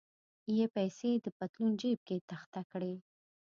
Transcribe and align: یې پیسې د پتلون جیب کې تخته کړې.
یې 0.57 0.65
پیسې 0.75 1.09
د 1.15 1.25
پتلون 1.37 1.71
جیب 1.81 1.99
کې 2.07 2.17
تخته 2.29 2.61
کړې. 2.71 2.93